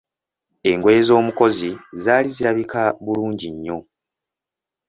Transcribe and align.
Engoye 0.71 0.99
z'omukozi 1.07 1.71
zaali 2.03 2.29
zirabika 2.35 2.81
bulungi 3.03 3.47
nnyo. 3.55 3.77